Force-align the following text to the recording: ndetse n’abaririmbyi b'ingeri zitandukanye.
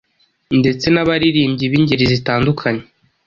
ndetse 0.59 0.85
n’abaririmbyi 0.89 1.65
b'ingeri 1.71 2.03
zitandukanye. 2.13 2.83